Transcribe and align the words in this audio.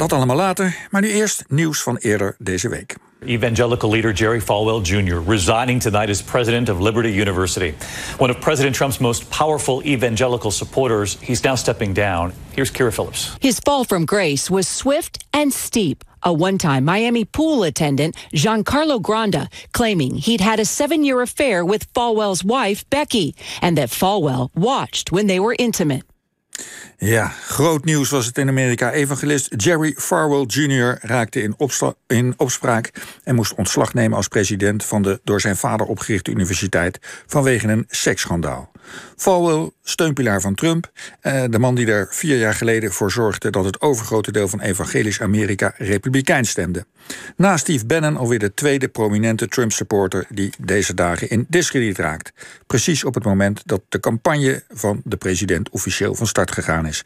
dat 0.00 0.12
allemaal 0.12 0.36
later. 0.36 0.76
Maar 0.90 1.00
nu 1.00 1.10
eerst 1.10 1.44
nieuws 1.48 1.82
van 1.82 1.96
eerder 1.96 2.36
deze 2.38 2.68
week. 2.68 2.96
Evangelical 3.24 3.90
leader 3.90 4.12
Jerry 4.12 4.40
Falwell 4.40 4.80
Jr. 4.80 5.30
resigning 5.30 5.82
tonight 5.82 6.08
as 6.08 6.22
president 6.22 6.68
of 6.68 6.78
Liberty 6.78 7.20
University. 7.20 7.74
One 8.18 8.32
of 8.32 8.38
President 8.38 8.76
Trump's 8.76 8.98
most 8.98 9.28
powerful 9.28 9.82
evangelical 9.82 10.50
supporters, 10.50 11.18
he's 11.20 11.42
now 11.42 11.54
stepping 11.54 11.94
down. 11.94 12.32
Here's 12.52 12.72
Kira 12.72 12.92
Phillips. 12.92 13.36
His 13.40 13.60
fall 13.60 13.84
from 13.84 14.06
grace 14.06 14.50
was 14.50 14.68
swift 14.68 15.24
and 15.32 15.52
steep. 15.52 16.04
A 16.22 16.32
one 16.32 16.58
time 16.58 16.84
Miami 16.84 17.24
pool 17.24 17.62
attendant, 17.62 18.14
Giancarlo 18.34 19.00
Granda, 19.00 19.48
claiming 19.72 20.14
he'd 20.14 20.40
had 20.40 20.60
a 20.60 20.64
seven 20.64 21.04
year 21.04 21.20
affair 21.20 21.64
with 21.64 21.92
Falwell's 21.92 22.44
wife, 22.44 22.84
Becky, 22.90 23.34
and 23.60 23.76
that 23.76 23.90
Falwell 23.90 24.48
watched 24.54 25.12
when 25.12 25.26
they 25.26 25.40
were 25.40 25.56
intimate. 25.58 26.09
Ja, 26.98 27.28
groot 27.28 27.84
nieuws 27.84 28.10
was 28.10 28.26
het 28.26 28.38
in 28.38 28.48
Amerika. 28.48 28.92
Evangelist 28.92 29.54
Jerry 29.56 29.94
Farwell 29.96 30.44
Jr. 30.46 30.98
raakte 31.00 31.42
in, 32.06 32.34
opspraak 32.36 32.90
en 33.24 33.34
moest 33.34 33.54
ontslag 33.54 33.94
nemen 33.94 34.16
als 34.16 34.28
president 34.28 34.84
van 34.84 35.02
de 35.02 35.20
door 35.24 35.40
zijn 35.40 35.56
vader 35.56 35.86
opgerichte 35.86 36.30
universiteit 36.30 36.98
vanwege 37.26 37.68
een 37.68 37.86
seksschandaal. 37.88 38.70
Falwell, 39.16 39.70
steunpilaar 39.82 40.40
van 40.40 40.54
Trump, 40.54 40.90
eh, 41.20 41.44
de 41.50 41.58
man 41.58 41.74
die 41.74 41.86
er 41.86 42.06
vier 42.10 42.38
jaar 42.38 42.54
geleden 42.54 42.92
voor 42.92 43.10
zorgde 43.10 43.50
dat 43.50 43.64
het 43.64 43.80
overgrote 43.80 44.32
deel 44.32 44.48
van 44.48 44.60
evangelisch 44.60 45.20
Amerika 45.20 45.74
republikein 45.76 46.44
stemde. 46.44 46.86
Na 47.36 47.56
Steve 47.56 47.86
Bannon 47.86 48.16
alweer 48.16 48.38
de 48.38 48.54
tweede 48.54 48.88
prominente 48.88 49.48
Trump-supporter 49.48 50.26
die 50.28 50.52
deze 50.58 50.94
dagen 50.94 51.28
in 51.28 51.46
discrediet 51.48 51.98
raakt. 51.98 52.32
Precies 52.66 53.04
op 53.04 53.14
het 53.14 53.24
moment 53.24 53.62
dat 53.64 53.82
de 53.88 54.00
campagne 54.00 54.62
van 54.68 55.00
de 55.04 55.16
president 55.16 55.68
officieel 55.70 56.14
van 56.14 56.26
start 56.26 56.50
gegaan 56.50 56.86
is. 56.86 57.02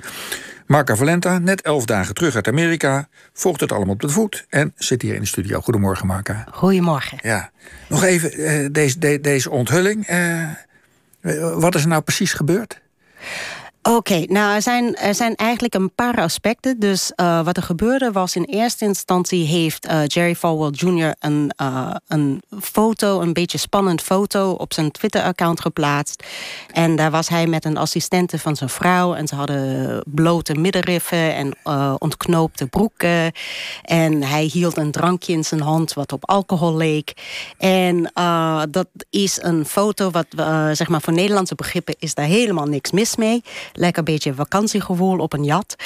Marca 0.66 0.96
Valenta, 0.96 1.38
net 1.38 1.62
elf 1.62 1.84
dagen 1.84 2.14
terug 2.14 2.34
uit 2.34 2.48
Amerika, 2.48 3.08
volgt 3.32 3.60
het 3.60 3.72
allemaal 3.72 3.94
op 3.94 4.00
de 4.00 4.08
voet 4.08 4.46
en 4.48 4.72
zit 4.76 5.02
hier 5.02 5.14
in 5.14 5.20
de 5.20 5.26
studio. 5.26 5.60
Goedemorgen, 5.60 6.06
Marca. 6.06 6.46
Goedemorgen. 6.50 7.18
Ja, 7.22 7.50
nog 7.88 8.04
even 8.04 8.40
uh, 8.40 8.68
deze, 8.72 9.20
deze 9.20 9.50
onthulling. 9.50 10.10
Uh, 10.10 10.50
wat 11.54 11.74
is 11.74 11.82
er 11.82 11.88
nou 11.88 12.02
precies 12.02 12.32
gebeurd? 12.32 12.80
Oké, 13.90 14.24
nou 14.26 14.54
er 14.54 14.62
zijn, 14.62 14.96
er 14.96 15.14
zijn 15.14 15.34
eigenlijk 15.34 15.74
een 15.74 15.94
paar 15.94 16.20
aspecten. 16.20 16.78
Dus 16.78 17.12
uh, 17.16 17.44
wat 17.44 17.56
er 17.56 17.62
gebeurde 17.62 18.12
was 18.12 18.36
in 18.36 18.44
eerste 18.44 18.84
instantie 18.84 19.46
heeft 19.46 19.86
uh, 19.86 20.00
Jerry 20.06 20.34
Falwell 20.34 20.70
Jr. 20.70 21.14
Een, 21.18 21.52
uh, 21.60 21.94
een 22.06 22.42
foto, 22.60 23.20
een 23.20 23.32
beetje 23.32 23.58
spannend 23.58 24.02
foto 24.02 24.50
op 24.50 24.72
zijn 24.72 24.90
Twitter-account 24.90 25.60
geplaatst. 25.60 26.24
En 26.72 26.96
daar 26.96 27.10
was 27.10 27.28
hij 27.28 27.46
met 27.46 27.64
een 27.64 27.76
assistente 27.76 28.38
van 28.38 28.56
zijn 28.56 28.70
vrouw. 28.70 29.14
En 29.14 29.28
ze 29.28 29.34
hadden 29.34 30.02
blote 30.06 30.54
middenriffen 30.54 31.34
en 31.34 31.56
ontknoopte 31.98 32.66
broeken. 32.66 33.32
En 33.82 34.22
hij 34.22 34.44
hield 34.44 34.76
een 34.76 34.90
drankje 34.90 35.32
in 35.32 35.44
zijn 35.44 35.60
hand 35.60 35.92
wat 35.92 36.12
op 36.12 36.30
alcohol 36.30 36.76
leek. 36.76 37.12
En 37.58 38.12
dat 38.70 38.88
is 39.10 39.38
een 39.42 39.64
foto 39.64 40.10
wat, 40.10 40.26
zeg 40.72 40.88
maar 40.88 41.00
voor 41.00 41.12
Nederlandse 41.12 41.54
begrippen 41.54 41.94
is 41.98 42.14
daar 42.14 42.26
helemaal 42.26 42.66
niks 42.66 42.90
mis 42.90 43.16
mee 43.16 43.42
lekker 43.76 44.02
beetje 44.02 44.34
vakantiegevoel 44.34 45.18
op 45.18 45.32
een 45.32 45.44
jat. 45.44 45.76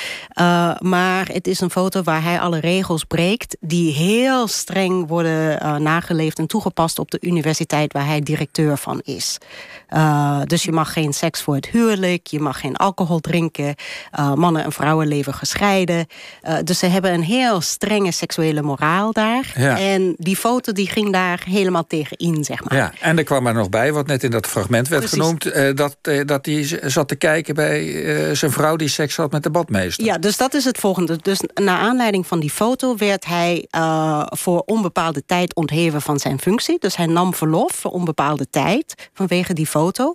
Uh, 0.41 0.77
maar 0.78 1.28
het 1.33 1.47
is 1.47 1.61
een 1.61 1.70
foto 1.70 2.03
waar 2.03 2.22
hij 2.22 2.41
alle 2.41 2.61
regels 2.61 3.05
breekt... 3.05 3.56
die 3.61 3.92
heel 3.92 4.47
streng 4.47 5.08
worden 5.08 5.62
uh, 5.62 5.77
nageleefd 5.77 6.39
en 6.39 6.47
toegepast 6.47 6.98
op 6.98 7.11
de 7.11 7.19
universiteit... 7.20 7.92
waar 7.92 8.06
hij 8.06 8.20
directeur 8.20 8.77
van 8.77 9.00
is. 9.05 9.39
Uh, 9.91 10.41
dus 10.44 10.62
je 10.62 10.72
mag 10.72 10.92
geen 10.92 11.12
seks 11.12 11.42
voor 11.42 11.55
het 11.55 11.66
huwelijk, 11.66 12.27
je 12.27 12.41
mag 12.41 12.61
geen 12.61 12.77
alcohol 12.77 13.19
drinken... 13.19 13.75
mannen 14.34 14.64
en 14.64 14.72
vrouwen 14.72 15.06
leven 15.06 15.34
gescheiden. 15.34 16.06
dus 16.64 16.78
ze 16.78 16.86
hebben 16.86 17.12
een 17.12 17.22
heel 17.22 17.61
strenge 17.61 18.12
seksuele 18.12 18.62
moraal 18.62 19.12
daar. 19.12 19.53
Ja. 19.55 19.78
En 19.78 20.14
die 20.16 20.36
foto 20.36 20.72
die 20.72 20.89
ging 20.89 21.12
daar 21.12 21.42
helemaal 21.44 21.86
tegen 21.86 22.16
in, 22.16 22.44
zeg 22.44 22.64
maar. 22.64 22.78
Ja, 22.78 22.92
en 23.00 23.19
er 23.19 23.25
kwam 23.25 23.47
er 23.47 23.55
nog 23.55 23.69
bij, 23.69 23.92
wat 23.92 24.06
net 24.06 24.25
in 24.25 24.31
dat 24.31 24.47
fragment 24.47 24.89
werd 24.89 25.04
Precies. 25.04 25.19
genoemd... 25.19 25.77
dat, 25.77 25.97
dat 26.27 26.47
hij 26.47 26.81
zat 26.82 27.09
te 27.09 27.16
kijken 27.16 27.54
bij 27.54 27.78
uh, 27.84 28.34
zijn 28.34 28.50
vrouw 28.50 28.77
die 28.77 28.89
seks 28.89 29.16
had 29.16 29.31
met 29.33 29.43
de 29.43 29.50
badmeester. 29.50 30.05
Ja, 30.05 30.19
dus 30.19 30.37
dat 30.37 30.55
is 30.55 30.65
het 30.65 30.78
volgende. 30.78 31.19
Dus 31.22 31.41
naar 31.55 31.78
aanleiding 31.78 32.27
van 32.27 32.41
die 32.41 32.50
foto 32.50 32.97
werd 32.97 33.25
hij 33.25 33.66
uh, 33.77 34.27
voor 34.27 34.62
onbepaalde 34.66 35.22
tijd 35.27 35.55
ontheven 35.55 36.03
van 36.03 36.19
zijn 36.19 36.41
functie. 36.41 36.78
Dus 36.78 36.97
hij 36.97 37.06
nam 37.06 37.34
verlof 37.34 37.72
voor 37.72 37.91
onbepaalde 37.91 38.50
tijd 38.50 39.09
vanwege 39.15 39.53
die 39.55 39.66
foto. 39.66 40.15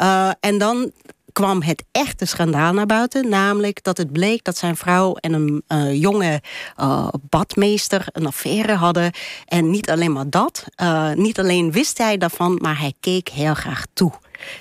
Uh, 0.00 0.30
en 0.40 0.58
dan 0.58 0.92
kwam 1.32 1.62
het 1.62 1.84
echte 1.92 2.24
schandaal 2.24 2.72
naar 2.72 2.86
buiten. 2.86 3.28
Namelijk 3.28 3.82
dat 3.82 3.96
het 3.96 4.12
bleek 4.12 4.44
dat 4.44 4.56
zijn 4.56 4.76
vrouw 4.76 5.14
en 5.14 5.32
een 5.32 5.62
uh, 5.68 6.00
jonge 6.00 6.42
uh, 6.80 7.08
badmeester 7.20 8.06
een 8.12 8.26
affaire 8.26 8.74
hadden. 8.74 9.12
En 9.46 9.70
niet 9.70 9.90
alleen 9.90 10.12
maar 10.12 10.30
dat. 10.30 10.64
Uh, 10.82 11.12
niet 11.12 11.38
alleen 11.38 11.72
wist 11.72 11.98
hij 11.98 12.18
daarvan, 12.18 12.58
maar 12.62 12.78
hij 12.78 12.94
keek 13.00 13.28
heel 13.28 13.54
graag 13.54 13.84
toe. 13.92 14.12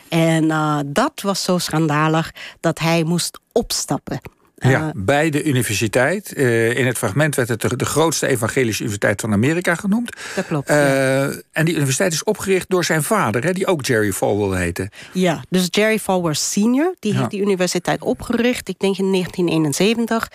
En 0.09 0.47
dat 0.87 1.21
was 1.21 1.43
zo 1.43 1.57
schandalig 1.57 2.31
dat 2.59 2.79
hij 2.79 3.03
moest 3.03 3.39
opstappen. 3.51 4.21
Ja, 4.69 4.87
eh, 4.87 4.89
bij 4.95 5.29
de 5.29 5.43
universiteit. 5.43 6.33
Uh, 6.37 6.77
in 6.77 6.85
het 6.85 6.97
fragment 6.97 7.35
werd 7.35 7.49
het 7.49 7.61
de, 7.61 7.75
de, 7.75 7.85
grootste 7.85 8.27
evangelische 8.27 8.81
universiteit 8.81 9.21
van 9.21 9.31
Amerika 9.33 9.75
genoemd. 9.75 10.15
Dat 10.35 10.45
klopt. 10.45 10.69
Uh, 10.69 11.23
En 11.23 11.65
die 11.65 11.75
universiteit 11.75 12.13
is 12.13 12.23
opgericht 12.23 12.69
door 12.69 12.83
zijn 12.83 13.03
vader, 13.03 13.43
hè, 13.43 13.53
die 13.53 13.67
ook 13.67 13.85
Jerry 13.85 14.11
Falwell 14.11 14.59
heette. 14.59 14.89
Ja, 15.13 15.43
dus 15.49 15.67
Jerry 15.69 15.99
Falwell 15.99 16.33
senior, 16.33 16.95
die 16.99 17.11
ja. 17.11 17.17
heeft 17.17 17.31
die 17.31 17.41
universiteit 17.41 18.01
opgericht, 18.01 18.69
ik 18.69 18.79
denk 18.79 18.97
in 18.97 19.11
1971. 19.11 20.31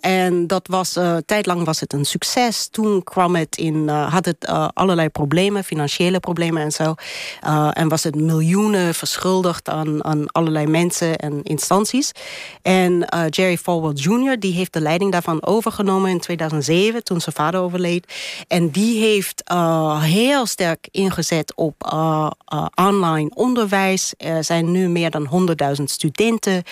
en 0.00 0.46
dat 0.46 0.66
was, 0.68 0.98
tijdlang 1.26 1.64
was 1.64 1.80
het 1.80 1.92
een 1.92 2.04
succes. 2.04 2.68
Toen 2.70 3.02
kwam 3.02 3.34
het 3.34 3.56
in, 3.56 3.88
had 3.88 4.24
het 4.24 4.46
allerlei 4.74 5.08
problemen, 5.08 5.64
financiële 5.64 6.20
problemen 6.20 6.62
en 6.62 6.72
zo. 6.72 6.94
en 7.70 7.88
was 7.88 8.04
het 8.04 8.14
miljoenen 8.14 8.94
verschuldigd 8.94 9.68
aan, 9.68 10.04
aan 10.04 10.26
allerlei 10.26 10.66
mensen 10.66 11.16
en 11.16 11.42
instanties. 11.42 12.12
En 12.62 13.04
Jerry 13.28 13.56
Falwell 13.56 13.92
Jr. 13.92 14.38
die 14.38 14.52
heeft 14.52 14.72
de 14.72 14.80
leiding 14.80 15.12
daarvan 15.12 15.46
overgenomen 15.46 16.10
in 16.10 16.20
2007, 16.20 17.04
toen 17.04 17.20
zijn 17.20 17.34
vader 17.34 17.60
overleed. 17.60 18.12
En 18.48 18.70
die 18.70 19.00
heeft 19.00 19.42
uh, 19.52 20.02
heel 20.02 20.46
sterk 20.46 20.88
ingezet 20.90 21.54
op 21.54 21.90
uh, 21.92 22.30
online 22.74 23.30
onderwijs. 23.34 24.14
Er 24.18 24.44
zijn 24.44 24.70
nu 24.70 24.88
meer 24.88 25.10
dan 25.10 25.48
100.000 25.78 25.82
studenten. 25.84 26.62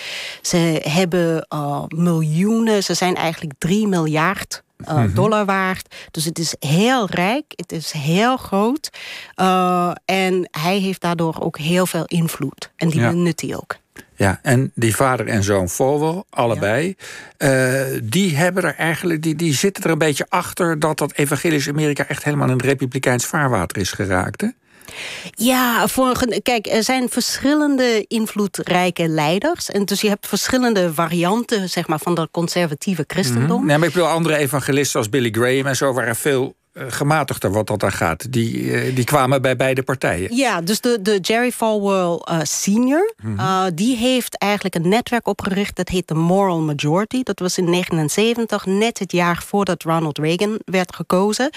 Ze 0.41 0.81
hebben 0.83 1.47
miljoenen, 1.95 2.83
ze 2.83 2.93
zijn 2.93 3.15
eigenlijk 3.15 3.53
3 3.57 3.87
miljard 3.87 4.63
uh, 4.77 4.87
-hmm. 4.87 5.13
dollar 5.13 5.45
waard. 5.45 5.95
Dus 6.11 6.25
het 6.25 6.39
is 6.39 6.55
heel 6.59 7.09
rijk, 7.09 7.53
het 7.55 7.71
is 7.71 7.91
heel 7.91 8.37
groot. 8.37 8.89
Uh, 9.35 9.91
en 10.05 10.47
hij 10.51 10.77
heeft 10.77 11.01
daardoor 11.01 11.41
ook 11.41 11.57
heel 11.57 11.85
veel 11.85 12.05
invloed. 12.05 12.71
En 12.75 12.89
die 12.89 12.99
ja. 12.99 13.09
benut 13.09 13.41
hij 13.41 13.55
ook. 13.55 13.77
Ja, 14.15 14.39
en 14.41 14.71
die 14.75 14.95
vader 14.95 15.27
en 15.27 15.43
zoon 15.43 15.69
Falwell, 15.69 16.23
allebei, 16.29 16.95
ja. 17.37 17.91
uh, 17.93 17.99
die 18.03 18.35
hebben 18.37 18.63
er 18.63 18.75
eigenlijk, 18.75 19.21
die, 19.21 19.35
die 19.35 19.53
zitten 19.53 19.83
er 19.83 19.89
een 19.89 19.97
beetje 19.97 20.25
achter 20.29 20.79
dat 20.79 20.97
dat 20.97 21.13
evangelisch 21.13 21.69
Amerika 21.69 22.07
echt 22.07 22.23
helemaal 22.23 22.47
in 22.47 22.53
een 22.53 22.61
republikeins 22.61 23.25
vaarwater 23.25 23.77
is 23.77 23.91
geraakt. 23.91 24.41
Hè? 24.41 24.47
Ja, 25.31 25.87
voor, 25.87 26.39
kijk, 26.43 26.67
er 26.67 26.83
zijn 26.83 27.09
verschillende 27.09 28.05
invloedrijke 28.07 29.07
leiders. 29.07 29.69
En 29.71 29.85
dus 29.85 30.01
je 30.01 30.07
hebt 30.07 30.27
verschillende 30.27 30.93
varianten 30.93 31.69
zeg 31.69 31.87
maar, 31.87 31.99
van 31.99 32.15
dat 32.15 32.27
conservatieve 32.31 33.03
christendom. 33.07 33.49
Mm 33.49 33.57
-hmm. 33.57 33.65
nee, 33.65 33.77
maar 33.77 33.87
ik 33.87 33.93
bedoel, 33.93 34.09
andere 34.09 34.37
evangelisten 34.37 34.99
als 34.99 35.09
Billy 35.09 35.29
Graham 35.31 35.65
en 35.65 35.75
zo 35.75 35.93
waren 35.93 36.15
veel 36.15 36.43
eh, 36.45 36.64
gematigder 36.75 37.51
wat 37.51 37.67
dat 37.67 37.79
daar 37.79 37.91
gaat. 37.91 38.31
Die, 38.31 38.61
uh, 38.61 38.95
die 38.95 39.03
kwamen 39.03 39.41
bij 39.41 39.55
beide 39.55 39.83
partijen. 39.83 40.35
Ja, 40.35 40.61
dus 40.61 40.81
de, 40.81 41.01
de 41.01 41.19
Jerry 41.19 41.51
Falwell 41.51 42.21
uh, 42.31 42.39
senior... 42.43 43.13
Mm 43.23 43.37
-hmm. 43.37 43.75
die 43.75 43.95
heeft 43.97 44.37
eigenlijk 44.37 44.75
een 44.75 44.89
netwerk 44.89 45.27
opgericht... 45.27 45.75
dat 45.75 45.89
heet 45.89 46.07
de 46.07 46.13
Moral 46.13 46.59
Majority. 46.59 47.23
Dat 47.23 47.39
was 47.39 47.57
in 47.57 47.65
1979, 47.65 48.65
net 48.65 48.99
het 48.99 49.11
jaar 49.11 49.43
voordat 49.45 49.83
Ronald 49.83 50.17
Reagan 50.17 50.59
werd 50.65 50.95
gekozen. 50.95 51.49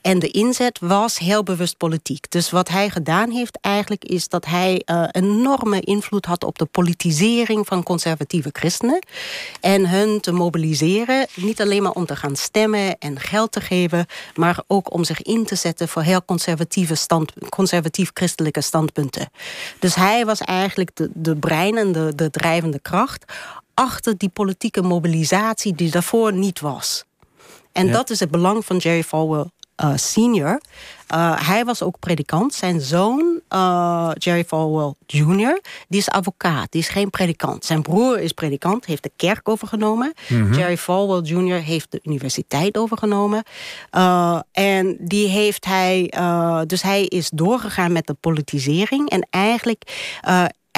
En 0.00 0.18
de 0.18 0.30
inzet 0.30 0.78
was 0.80 1.18
heel 1.18 1.42
bewust 1.42 1.76
politiek. 1.76 2.30
Dus 2.30 2.50
wat 2.50 2.68
hij 2.68 2.90
gedaan 2.90 3.30
heeft 3.30 3.58
eigenlijk... 3.60 4.04
is 4.04 4.28
dat 4.28 4.44
hij 4.44 4.82
enorme 5.10 5.80
invloed 5.80 6.24
had 6.24 6.44
op 6.44 6.58
de 6.58 6.64
politisering... 6.64 7.66
van 7.66 7.82
conservatieve 7.82 8.50
christenen. 8.52 8.98
En 9.60 9.88
hun 9.88 10.20
te 10.20 10.32
mobiliseren, 10.32 11.26
niet 11.34 11.60
alleen 11.60 11.82
maar 11.82 11.92
om 11.92 12.06
te 12.06 12.16
gaan 12.16 12.36
stemmen... 12.36 12.98
en 12.98 13.20
geld 13.20 13.52
te 13.52 13.60
geven, 13.60 14.06
maar 14.34 14.55
maar 14.56 14.64
ook 14.76 14.92
om 14.92 15.04
zich 15.04 15.22
in 15.22 15.44
te 15.44 15.54
zetten 15.54 15.88
voor 15.88 16.02
heel 16.02 16.24
conservatieve 16.24 16.94
stand, 16.94 17.32
conservatief-christelijke 17.48 18.60
standpunten. 18.60 19.30
Dus 19.78 19.94
hij 19.94 20.24
was 20.24 20.40
eigenlijk 20.40 20.90
de, 20.94 21.10
de 21.14 21.36
brein 21.36 21.76
en 21.76 21.92
de, 21.92 22.12
de 22.14 22.30
drijvende 22.30 22.80
kracht 22.80 23.24
achter 23.74 24.16
die 24.18 24.28
politieke 24.28 24.82
mobilisatie 24.82 25.74
die 25.74 25.90
daarvoor 25.90 26.32
niet 26.32 26.60
was. 26.60 27.04
En 27.72 27.86
ja. 27.86 27.92
dat 27.92 28.10
is 28.10 28.20
het 28.20 28.30
belang 28.30 28.64
van 28.64 28.76
Jerry 28.76 29.02
Falwell 29.02 29.44
senior. 29.94 30.60
hij 31.36 31.64
was 31.64 31.82
ook 31.82 31.98
predikant. 31.98 32.54
Zijn 32.54 32.80
zoon, 32.80 33.40
Jerry 34.14 34.44
Falwell 34.44 34.94
Jr., 35.06 35.60
die 35.88 36.00
is 36.00 36.08
advocaat. 36.08 36.72
Die 36.72 36.80
is 36.80 36.88
geen 36.88 37.10
predikant. 37.10 37.64
Zijn 37.64 37.82
broer 37.82 38.18
is 38.18 38.32
predikant, 38.32 38.84
heeft 38.84 39.02
de 39.02 39.10
kerk 39.16 39.48
overgenomen. 39.48 40.12
Mhm. 40.28 40.54
Jerry 40.54 40.76
Falwell 40.76 41.20
Jr. 41.20 41.62
heeft 41.62 41.90
de 41.90 42.00
universiteit 42.02 42.78
overgenomen. 42.78 43.42
en 44.52 44.96
die 45.00 45.28
heeft 45.28 45.64
hij... 45.64 46.12
dus 46.66 46.82
hij 46.82 47.04
is 47.04 47.30
doorgegaan 47.30 47.92
met 47.92 48.06
de 48.06 48.14
politisering. 48.20 49.10
En 49.10 49.26
eigenlijk 49.30 49.82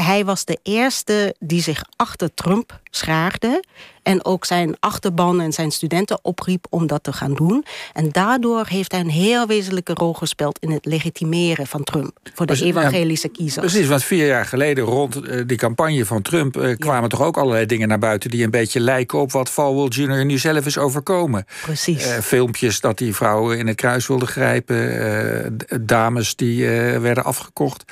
hij 0.05 0.25
was 0.25 0.45
de 0.45 0.59
eerste 0.63 1.35
die 1.39 1.63
zich 1.63 1.83
achter 1.97 2.35
Trump 2.35 2.81
schaarde. 2.91 3.65
En 4.03 4.25
ook 4.25 4.45
zijn 4.45 4.77
achterban 4.81 5.41
en 5.41 5.53
zijn 5.53 5.71
studenten 5.71 6.19
opriep 6.23 6.67
om 6.71 6.87
dat 6.87 7.03
te 7.03 7.13
gaan 7.13 7.35
doen. 7.35 7.65
En 7.93 8.09
daardoor 8.13 8.67
heeft 8.67 8.93
hij 8.93 9.01
een 9.01 9.11
heel 9.11 9.47
wezenlijke 9.47 9.93
rol 9.93 10.13
gespeeld 10.13 10.59
in 10.59 10.71
het 10.71 10.87
legitimeren 10.87 11.67
van 11.67 11.85
Trump. 11.85 12.19
Voor 12.35 12.47
de 12.47 12.65
evangelische 12.65 13.29
kiezers. 13.29 13.73
Precies, 13.73 13.89
want 13.89 14.05
vier 14.05 14.27
jaar 14.27 14.45
geleden 14.45 14.85
rond 14.85 15.17
uh, 15.17 15.43
die 15.47 15.57
campagne 15.57 16.05
van 16.05 16.23
Trump 16.23 16.57
uh, 16.57 16.77
kwamen 16.77 17.09
toch 17.09 17.23
ook 17.23 17.37
allerlei 17.37 17.67
dingen 17.67 17.89
naar 17.89 17.99
buiten 17.99 18.31
die 18.31 18.45
een 18.45 18.51
beetje 18.51 18.81
lijken 18.81 19.19
op 19.19 19.33
wat 19.33 19.51
Falwell 19.51 19.89
Jr. 19.89 20.25
nu 20.25 20.39
zelf 20.39 20.67
is 20.67 20.79
overkomen. 20.79 21.45
Precies. 21.63 22.07
Uh, 22.07 22.13
filmpjes 22.13 22.81
dat 22.81 22.99
die 22.99 23.15
vrouwen 23.15 23.59
in 23.59 23.67
het 23.67 23.77
kruis 23.77 24.07
wilden 24.07 24.29
grijpen, 24.29 25.59
dames 25.81 26.37
die 26.37 26.67
werden 26.99 27.25
afgekocht. 27.25 27.85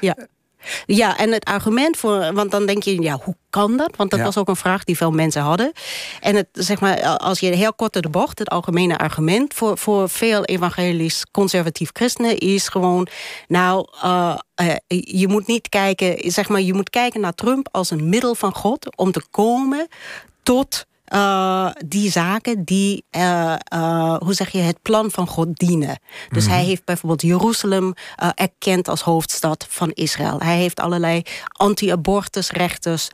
Ja. 0.00 0.16
Ja, 0.86 1.18
en 1.18 1.32
het 1.32 1.44
argument 1.44 1.96
voor, 1.96 2.32
want 2.32 2.50
dan 2.50 2.66
denk 2.66 2.82
je, 2.82 3.02
ja, 3.02 3.18
hoe 3.22 3.36
kan 3.50 3.76
dat? 3.76 3.96
Want 3.96 4.10
dat 4.10 4.20
was 4.20 4.36
ook 4.36 4.48
een 4.48 4.56
vraag 4.56 4.84
die 4.84 4.96
veel 4.96 5.10
mensen 5.10 5.42
hadden. 5.42 5.72
En 6.20 6.36
het, 6.36 6.48
zeg 6.52 6.80
maar, 6.80 7.02
als 7.16 7.40
je 7.40 7.46
heel 7.46 7.74
kort 7.74 7.92
de 7.92 8.10
bocht, 8.10 8.38
het 8.38 8.48
algemene 8.48 8.98
argument 8.98 9.54
voor, 9.54 9.78
voor 9.78 10.08
veel 10.08 10.44
evangelisch 10.44 11.24
conservatief 11.30 11.90
christenen 11.92 12.38
is 12.38 12.68
gewoon, 12.68 13.06
nou, 13.48 13.88
uh, 14.04 14.36
uh, 14.62 14.74
je 14.98 15.28
moet 15.28 15.46
niet 15.46 15.68
kijken, 15.68 16.32
zeg 16.32 16.48
maar, 16.48 16.60
je 16.60 16.74
moet 16.74 16.90
kijken 16.90 17.20
naar 17.20 17.34
Trump 17.34 17.68
als 17.70 17.90
een 17.90 18.08
middel 18.08 18.34
van 18.34 18.54
God 18.54 18.96
om 18.96 19.12
te 19.12 19.22
komen 19.30 19.88
tot 20.42 20.86
uh, 21.14 21.70
die 21.86 22.10
zaken 22.10 22.64
die, 22.64 23.04
uh, 23.16 23.54
uh, 23.74 24.16
hoe 24.18 24.34
zeg 24.34 24.50
je, 24.50 24.58
het 24.58 24.82
plan 24.82 25.10
van 25.10 25.26
God 25.26 25.56
dienen. 25.56 25.98
Dus 26.28 26.46
hij 26.46 26.58
mhm. 26.58 26.66
heeft 26.66 26.84
bijvoorbeeld 26.84 27.22
Jeruzalem 27.22 27.92
erkend 28.34 28.88
als 28.88 29.00
hoofdstad 29.00 29.66
van 29.68 29.90
Israël. 29.90 30.40
Hij 30.40 30.56
heeft 30.56 30.80
allerlei 30.80 31.22
anti-abortusrechters 31.48 33.08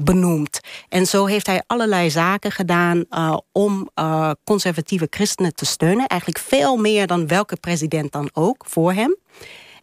benoemd. 0.00 0.60
En 0.88 1.06
zo 1.06 1.26
heeft 1.26 1.46
hij 1.46 1.62
allerlei 1.66 2.10
zaken 2.10 2.52
gedaan 2.52 3.04
om 3.52 3.90
conservatieve 4.44 5.06
christenen 5.10 5.54
te 5.54 5.66
steunen. 5.66 6.06
Eigenlijk 6.06 6.40
veel 6.40 6.76
meer 6.76 7.06
dan 7.06 7.26
welke 7.26 7.56
president 7.56 8.12
dan 8.12 8.30
ook 8.32 8.64
voor 8.68 8.92
hem. 8.92 9.16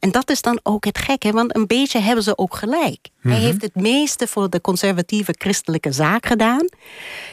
En 0.05 0.11
dat 0.11 0.29
is 0.29 0.41
dan 0.41 0.59
ook 0.63 0.85
het 0.85 0.97
gekke, 0.97 1.31
want 1.31 1.55
een 1.55 1.67
beetje 1.67 1.99
hebben 1.99 2.23
ze 2.23 2.37
ook 2.37 2.55
gelijk. 2.55 3.09
Hij 3.21 3.31
mhm. 3.31 3.41
heeft 3.41 3.61
het 3.61 3.75
meeste 3.75 4.27
voor 4.27 4.49
de 4.49 4.61
conservatieve 4.61 5.35
christelijke 5.37 5.91
zaak 5.91 6.25
gedaan. 6.25 6.69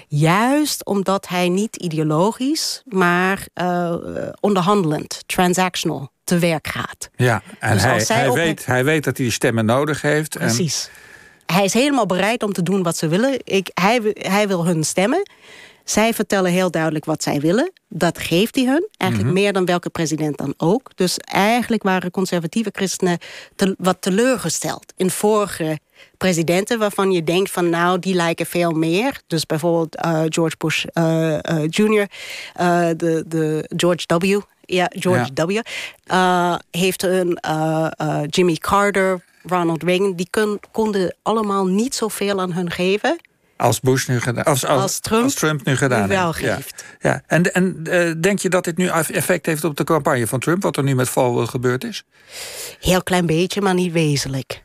Juist 0.08 0.84
omdat 0.84 1.28
hij 1.28 1.48
niet 1.48 1.76
ideologisch, 1.76 2.82
maar 2.84 3.46
uh, 3.54 3.94
onderhandelend, 4.40 5.22
transactional 5.26 6.10
te 6.24 6.38
werk 6.38 6.66
gaat. 6.66 7.10
Ja, 7.16 7.42
en 7.58 7.72
dus 7.72 7.82
hij, 7.82 8.04
hij, 8.06 8.32
weet, 8.32 8.66
hij 8.66 8.84
weet 8.84 9.04
dat 9.04 9.16
hij 9.16 9.24
die 9.26 9.34
stemmen 9.34 9.64
nodig 9.64 10.02
heeft. 10.02 10.38
Precies. 10.38 10.90
Hij 11.46 11.64
is 11.64 11.74
helemaal 11.74 12.06
bereid 12.06 12.42
om 12.42 12.52
te 12.52 12.62
doen 12.62 12.82
wat 12.82 12.96
ze 12.96 13.08
willen. 13.08 13.40
Ik, 13.44 13.70
hij, 13.74 14.00
hij 14.14 14.48
wil 14.48 14.66
hun 14.66 14.84
stemmen. 14.84 15.22
Zij 15.84 16.14
vertellen 16.14 16.50
heel 16.50 16.70
duidelijk 16.70 17.04
wat 17.04 17.22
zij 17.22 17.40
willen. 17.40 17.72
Dat 17.88 18.18
geeft 18.18 18.54
hij 18.54 18.64
hun. 18.64 18.88
Eigenlijk 18.96 19.32
mhm. 19.32 19.40
meer 19.40 19.52
dan 19.52 19.64
welke 19.64 19.90
president 19.90 20.38
dan 20.38 20.54
ook. 20.56 20.90
Dus 20.94 21.18
eigenlijk 21.18 21.82
waren 21.82 22.10
conservatieve 22.10 22.70
christenen 22.72 23.18
wat 23.78 23.96
teleurgesteld 24.00 24.92
in 24.96 25.10
vorige 25.10 25.78
presidenten 26.16 26.78
waarvan 26.78 27.12
je 27.12 27.24
denkt 27.24 27.50
van 27.50 27.70
nou 27.70 27.98
die 27.98 28.14
lijken 28.14 28.46
veel 28.46 28.70
meer. 28.70 29.20
Dus 29.26 29.46
bijvoorbeeld 29.46 29.96
uh, 30.04 30.22
George 30.28 30.56
Bush 30.58 30.84
uh, 30.94 31.32
uh, 31.32 31.64
Jr., 31.68 32.06
de, 32.96 33.24
de 33.26 33.70
George 33.76 34.06
W. 34.18 34.40
Ja, 34.64 34.90
George 34.90 35.30
W. 35.34 35.60
heeft 36.70 37.02
een 37.02 37.38
Jimmy 38.26 38.54
Carter, 38.54 39.24
Ronald 39.42 39.82
Reagan, 39.82 40.14
die 40.14 40.28
konden 40.70 41.16
allemaal 41.22 41.66
niet 41.66 41.94
zoveel 41.94 42.40
aan 42.40 42.52
hun 42.52 42.70
geven. 42.70 43.18
Als 43.56 43.80
Bush 43.80 44.06
nu 44.06 44.20
gedaan, 44.20 44.44
als, 44.44 44.66
als, 44.66 45.00
Trump, 45.00 45.22
als 45.22 45.34
Trump 45.34 45.64
nu 45.64 45.76
gedaan 45.76 46.08
wel 46.08 46.32
geeft. 46.32 46.84
Ja, 47.00 47.10
ja. 47.10 47.22
En, 47.26 47.54
en 47.54 47.76
uh, 47.82 48.12
denk 48.20 48.38
je 48.38 48.48
dat 48.48 48.64
dit 48.64 48.76
nu 48.76 48.86
effect 48.88 49.46
heeft 49.46 49.64
op 49.64 49.76
de 49.76 49.84
campagne 49.84 50.26
van 50.26 50.40
Trump, 50.40 50.62
wat 50.62 50.76
er 50.76 50.82
nu 50.82 50.94
met 50.94 51.08
Falwell 51.08 51.46
gebeurd 51.46 51.84
is? 51.84 52.02
Heel 52.80 53.02
klein 53.02 53.26
beetje, 53.26 53.60
maar 53.60 53.74
niet 53.74 53.92
wezenlijk. 53.92 54.62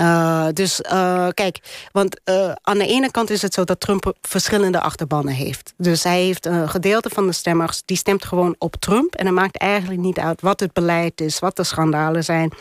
Uh, 0.00 0.46
dus 0.52 0.80
uh, 0.80 1.28
kijk, 1.34 1.58
want 1.92 2.20
uh, 2.24 2.52
aan 2.62 2.78
de 2.78 2.86
ene 2.86 3.10
kant 3.10 3.30
is 3.30 3.42
het 3.42 3.54
zo 3.54 3.64
dat 3.64 3.80
Trump 3.80 4.14
verschillende 4.22 4.80
achterbannen 4.80 5.34
heeft. 5.34 5.74
Dus 5.76 6.02
hij 6.02 6.22
heeft 6.22 6.46
een 6.46 6.68
gedeelte 6.68 7.08
van 7.08 7.26
de 7.26 7.32
stemmers 7.32 7.82
die 7.84 7.96
stemt 7.96 8.24
gewoon 8.24 8.54
op 8.58 8.76
Trump. 8.76 9.14
En 9.14 9.26
het 9.26 9.34
maakt 9.34 9.58
eigenlijk 9.58 10.00
niet 10.00 10.18
uit 10.18 10.40
wat 10.40 10.60
het 10.60 10.72
beleid 10.72 11.20
is, 11.20 11.38
wat 11.38 11.56
de 11.56 11.64
schandalen 11.64 12.24
zijn. 12.24 12.52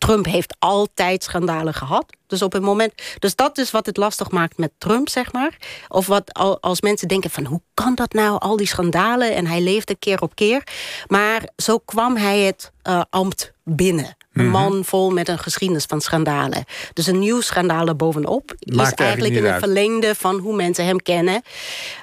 Trump 0.00 0.24
heeft 0.24 0.56
altijd 0.58 1.22
schandalen 1.22 1.74
gehad. 1.74 2.04
Dus 2.26 2.42
op 2.42 2.52
het 2.52 2.62
moment. 2.62 2.92
Dus 3.18 3.36
dat 3.36 3.58
is 3.58 3.70
wat 3.70 3.86
het 3.86 3.96
lastig 3.96 4.30
maakt 4.30 4.58
met 4.58 4.72
Trump, 4.78 5.08
zeg 5.08 5.32
maar. 5.32 5.56
Of 5.88 6.06
wat 6.06 6.32
als 6.60 6.80
mensen 6.80 7.08
denken 7.08 7.30
van 7.30 7.44
hoe 7.44 7.60
kan 7.74 7.94
dat 7.94 8.12
nou, 8.12 8.38
al 8.38 8.56
die 8.56 8.66
schandalen 8.66 9.34
en 9.34 9.46
hij 9.46 9.60
leefde 9.60 9.94
keer 9.94 10.20
op 10.20 10.34
keer. 10.34 10.62
Maar 11.06 11.48
zo 11.56 11.78
kwam 11.78 12.16
hij 12.16 12.38
het 12.38 12.72
uh, 12.88 13.02
ambt 13.10 13.52
binnen. 13.64 14.16
Een 14.32 14.42
mhm. 14.42 14.52
man 14.52 14.84
vol 14.84 15.10
met 15.10 15.28
een 15.28 15.38
geschiedenis 15.38 15.84
van 15.84 16.00
schandalen. 16.00 16.64
Dus 16.92 17.06
een 17.06 17.18
nieuw 17.18 17.40
schandaal 17.40 17.94
bovenop 17.94 18.54
is 18.58 18.92
eigenlijk 18.92 19.34
in 19.34 19.44
het 19.44 19.58
verlengde 19.58 20.14
van 20.14 20.38
hoe 20.38 20.56
mensen 20.56 20.84
hem 20.84 21.02
kennen. 21.02 21.42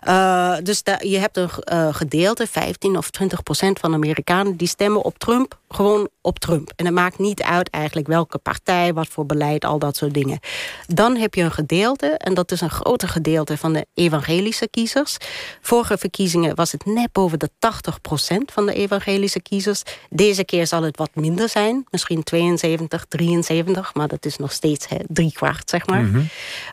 Uh, 0.07 0.55
dus 0.63 0.81
je 0.99 1.17
hebt 1.17 1.37
een 1.37 1.49
uh, 1.71 1.87
gedeelte, 1.91 2.47
15 2.47 2.97
of 2.97 3.09
20 3.09 3.43
procent 3.43 3.79
van 3.79 3.89
de 3.89 3.95
Amerikanen, 3.95 4.55
die 4.55 4.67
stemmen 4.67 5.01
op 5.01 5.17
Trump, 5.17 5.59
gewoon 5.69 6.09
op 6.27 6.39
Trump. 6.39 6.71
En 6.75 6.85
het 6.85 6.93
maakt 6.93 7.19
niet 7.19 7.41
uit 7.41 7.69
eigenlijk 7.69 8.07
welke 8.07 8.37
partij, 8.37 8.93
wat 8.93 9.07
voor 9.07 9.25
beleid, 9.25 9.65
al 9.65 9.79
dat 9.79 9.95
soort 9.97 10.13
dingen. 10.13 10.39
Dan 10.87 11.15
heb 11.15 11.33
je 11.33 11.43
een 11.43 11.51
gedeelte, 11.51 12.07
en 12.07 12.33
dat 12.33 12.51
is 12.51 12.61
een 12.61 12.69
groter 12.69 13.09
gedeelte 13.09 13.57
van 13.57 13.73
de 13.73 13.85
evangelische 13.93 14.67
kiezers. 14.69 15.17
Vorige 15.61 15.97
verkiezingen 15.97 16.55
was 16.55 16.71
het 16.71 16.85
net 16.85 17.11
boven 17.11 17.39
de 17.39 17.49
80 17.59 18.01
procent 18.01 18.51
van 18.51 18.65
de 18.65 18.73
evangelische 18.73 19.41
kiezers. 19.41 19.81
Deze 20.09 20.45
keer 20.45 20.67
zal 20.67 20.83
het 20.83 20.97
wat 20.97 21.09
minder 21.13 21.49
zijn, 21.49 21.85
misschien 21.89 22.23
72, 22.23 23.05
73, 23.05 23.93
maar 23.93 24.07
dat 24.07 24.25
is 24.25 24.37
nog 24.37 24.51
steeds 24.51 24.87
drie 25.07 25.31
kwart, 25.31 25.69
zeg 25.69 25.87
maar. 25.87 26.03
Mhm. 26.03 26.21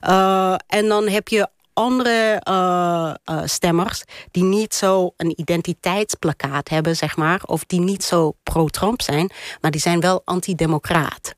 Eh, 0.01 0.55
en 0.67 0.89
dan 0.89 1.09
heb 1.09 1.29
je 1.29 1.49
andere 1.75 2.43
uh, 2.49 3.15
uh, 3.31 3.43
stemmers 3.45 4.03
die 4.31 4.45
niet 4.45 4.75
zo 4.75 5.13
een 5.17 5.41
identiteitsplakkaat 5.41 6.69
hebben, 6.69 6.97
zeg 6.97 7.17
maar, 7.17 7.43
of 7.45 7.65
die 7.65 7.81
niet 7.81 8.05
zo 8.05 8.37
pro-Trump 8.43 9.03
zijn, 9.03 9.31
maar 9.61 9.71
die 9.71 9.81
zijn 9.81 10.01
wel 10.01 10.23
anti-democraat. 10.25 11.35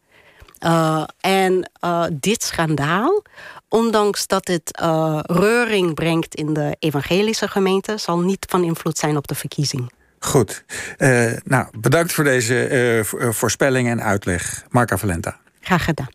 en 1.21 1.71
dit 2.13 2.43
schandaal, 2.43 3.23
ondanks 3.69 4.27
dat 4.27 4.49
het 4.49 4.81
reuring 5.23 5.95
brengt 5.95 6.35
in 6.35 6.53
de 6.55 6.77
evangelische 6.79 7.49
gemeente, 7.49 7.97
zal 7.97 8.19
niet 8.19 8.47
van 8.49 8.65
invloed 8.65 8.99
zijn 8.99 9.17
op 9.17 9.27
de 9.27 9.35
verkiezing. 9.35 9.91
Goed. 10.19 10.65
Uh, 10.99 11.33
nou, 11.45 11.67
bedankt 11.79 12.13
voor 12.13 12.25
deze 12.25 12.69
uh, 13.15 13.33
voorspelling 13.33 13.89
en 13.89 14.03
uitleg. 14.03 14.65
Marca 14.69 14.99
Valenta. 14.99 15.39
Graag 15.61 15.85
gedaan. 15.85 16.09